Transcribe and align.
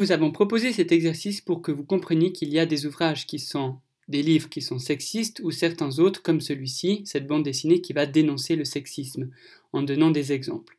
Nous 0.00 0.12
avons 0.12 0.30
proposé 0.30 0.72
cet 0.72 0.92
exercice 0.92 1.42
pour 1.42 1.60
que 1.60 1.70
vous 1.70 1.84
compreniez 1.84 2.32
qu'il 2.32 2.48
y 2.48 2.58
a 2.58 2.64
des 2.64 2.86
ouvrages 2.86 3.26
qui 3.26 3.38
sont 3.38 3.76
des 4.08 4.22
livres 4.22 4.48
qui 4.48 4.62
sont 4.62 4.78
sexistes 4.78 5.42
ou 5.44 5.50
certains 5.50 5.98
autres 5.98 6.22
comme 6.22 6.40
celui-ci, 6.40 7.02
cette 7.04 7.26
bande 7.26 7.42
dessinée 7.42 7.82
qui 7.82 7.92
va 7.92 8.06
dénoncer 8.06 8.56
le 8.56 8.64
sexisme 8.64 9.28
en 9.74 9.82
donnant 9.82 10.10
des 10.10 10.32
exemples. 10.32 10.78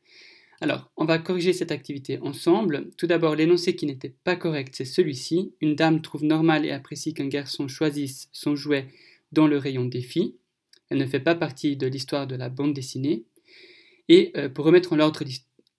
Alors, 0.60 0.90
on 0.98 1.06
va 1.06 1.20
corriger 1.20 1.54
cette 1.54 1.72
activité 1.72 2.18
ensemble. 2.24 2.90
Tout 2.98 3.06
d'abord, 3.06 3.36
l'énoncé 3.36 3.76
qui 3.76 3.86
n'était 3.86 4.16
pas 4.24 4.36
correct, 4.36 4.74
c'est 4.76 4.86
celui-ci. 4.86 5.54
Une 5.62 5.76
dame 5.76 6.02
trouve 6.02 6.24
normal 6.24 6.66
et 6.66 6.72
apprécie 6.72 7.14
qu'un 7.14 7.28
garçon 7.28 7.68
choisisse 7.68 8.28
son 8.32 8.56
jouet 8.56 8.88
dans 9.32 9.46
le 9.46 9.58
rayon 9.58 9.86
des 9.86 10.02
filles. 10.02 10.36
Elle 10.90 10.98
ne 10.98 11.06
fait 11.06 11.20
pas 11.20 11.36
partie 11.36 11.78
de 11.78 11.86
l'histoire 11.86 12.26
de 12.26 12.36
la 12.36 12.50
bande 12.50 12.74
dessinée. 12.74 13.26
Et 14.10 14.32
euh, 14.36 14.50
pour 14.50 14.66
remettre 14.66 14.94
en 14.94 15.00
ordre 15.00 15.24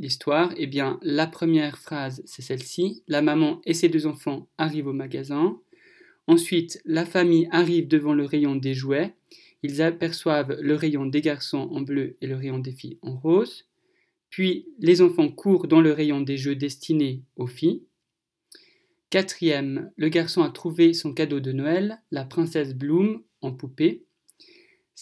l'histoire, 0.02 0.52
eh 0.56 0.66
bien, 0.66 0.98
la 1.00 1.28
première 1.28 1.78
phrase, 1.78 2.22
c'est 2.26 2.42
celle-ci. 2.42 3.04
La 3.06 3.22
maman 3.22 3.62
et 3.64 3.72
ses 3.72 3.88
deux 3.88 4.06
enfants 4.06 4.48
arrivent 4.58 4.88
au 4.88 4.92
magasin. 4.92 5.58
Ensuite, 6.26 6.80
la 6.84 7.06
famille 7.06 7.48
arrive 7.52 7.86
devant 7.86 8.12
le 8.12 8.24
rayon 8.24 8.56
des 8.56 8.74
jouets. 8.74 9.14
Ils 9.62 9.80
aperçoivent 9.80 10.56
le 10.60 10.74
rayon 10.74 11.06
des 11.06 11.20
garçons 11.20 11.68
en 11.70 11.80
bleu 11.80 12.16
et 12.20 12.26
le 12.26 12.34
rayon 12.34 12.58
des 12.58 12.72
filles 12.72 12.98
en 13.00 13.16
rose. 13.16 13.68
Puis, 14.28 14.66
les 14.80 15.02
enfants 15.02 15.28
courent 15.28 15.68
dans 15.68 15.80
le 15.80 15.92
rayon 15.92 16.20
des 16.20 16.36
jeux 16.36 16.56
destinés 16.56 17.22
aux 17.36 17.46
filles. 17.46 17.84
Quatrième, 19.08 19.92
le 19.96 20.08
garçon 20.08 20.42
a 20.42 20.50
trouvé 20.50 20.94
son 20.94 21.14
cadeau 21.14 21.38
de 21.38 21.52
Noël, 21.52 22.02
la 22.10 22.24
princesse 22.24 22.74
Bloom 22.74 23.22
en 23.40 23.52
poupée. 23.52 24.04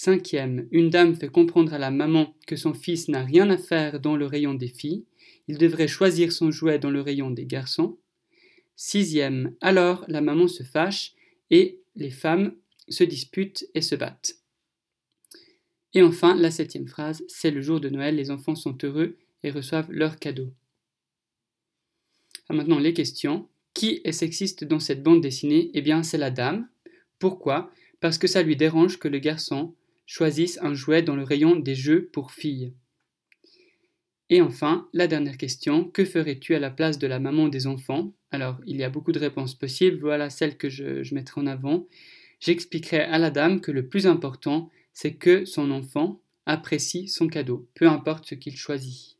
Cinquième, 0.03 0.67
une 0.71 0.89
dame 0.89 1.15
fait 1.15 1.29
comprendre 1.29 1.75
à 1.75 1.79
la 1.79 1.91
maman 1.91 2.35
que 2.47 2.57
son 2.57 2.73
fils 2.73 3.09
n'a 3.09 3.23
rien 3.23 3.51
à 3.51 3.59
faire 3.59 4.01
dans 4.01 4.17
le 4.17 4.25
rayon 4.25 4.55
des 4.55 4.69
filles, 4.69 5.05
il 5.47 5.59
devrait 5.59 5.89
choisir 5.89 6.33
son 6.33 6.51
jouet 6.51 6.79
dans 6.79 6.89
le 6.89 7.03
rayon 7.03 7.31
des 7.31 7.45
garçons. 7.45 7.99
Sixième, 8.77 9.55
alors 9.61 10.07
la 10.09 10.23
maman 10.23 10.49
se 10.49 10.63
fâche 10.63 11.13
et 11.51 11.81
les 11.97 12.09
femmes 12.09 12.55
se 12.89 13.05
disputent 13.05 13.66
et 13.74 13.83
se 13.83 13.95
battent. 13.95 14.37
Et 15.93 16.02
enfin, 16.02 16.35
la 16.35 16.51
septième 16.51 16.89
phrase, 16.89 17.23
c'est 17.29 17.51
le 17.51 17.61
jour 17.61 17.79
de 17.79 17.91
Noël, 17.91 18.17
les 18.17 18.30
enfants 18.30 18.55
sont 18.55 18.79
heureux 18.83 19.19
et 19.43 19.51
reçoivent 19.51 19.93
leurs 19.93 20.19
cadeaux. 20.19 20.55
maintenant, 22.49 22.79
les 22.79 22.95
questions. 22.95 23.51
Qui 23.74 24.01
est 24.05 24.13
sexiste 24.13 24.65
dans 24.65 24.80
cette 24.80 25.02
bande 25.02 25.21
dessinée? 25.21 25.71
Eh 25.74 25.83
bien, 25.83 26.02
c'est 26.02 26.17
la 26.17 26.30
dame. 26.30 26.71
Pourquoi? 27.19 27.71
Parce 28.01 28.17
que 28.17 28.29
ça 28.29 28.43
lui 28.43 28.57
dérange 28.57 28.99
que 28.99 29.07
le 29.07 29.19
garçon 29.19 29.74
choisissent 30.11 30.59
un 30.61 30.75
jouet 30.75 31.03
dans 31.03 31.15
le 31.15 31.23
rayon 31.23 31.55
des 31.55 31.77
jeux 31.77 32.11
pour 32.13 32.33
filles. 32.33 32.75
Et 34.29 34.43
enfin, 34.43 34.89
la 34.93 35.07
dernière 35.07 35.37
question, 35.37 35.85
que 35.85 36.05
ferais-tu 36.05 36.57
à 36.57 36.59
la 36.59 36.73
place 36.73 36.99
de 36.99 37.07
la 37.07 37.21
maman 37.21 37.47
des 37.47 37.69
enfants? 37.69 38.13
Alors, 38.33 38.59
il 38.67 38.77
y 38.77 38.83
a 38.83 38.91
beaucoup 38.91 39.13
de 39.13 39.21
réponses 39.21 39.55
possibles, 39.55 39.99
voilà 40.01 40.29
celle 40.29 40.57
que 40.57 40.69
je, 40.69 41.05
je 41.05 41.15
mettrai 41.15 41.41
en 41.41 41.47
avant. 41.47 41.87
J'expliquerai 42.41 43.02
à 43.02 43.19
la 43.19 43.30
dame 43.30 43.61
que 43.61 43.71
le 43.71 43.87
plus 43.87 44.09
important, 44.09 44.69
c'est 44.93 45.15
que 45.15 45.45
son 45.45 45.71
enfant 45.71 46.21
apprécie 46.45 47.07
son 47.07 47.29
cadeau, 47.29 47.69
peu 47.74 47.87
importe 47.87 48.27
ce 48.27 48.35
qu'il 48.35 48.57
choisit. 48.57 49.20